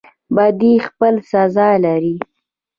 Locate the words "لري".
1.83-2.15